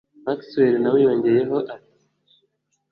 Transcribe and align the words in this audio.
Maxwell 0.25 0.75
nawe 0.79 0.97
yongeyeho 1.05 1.57
ati 1.75 1.95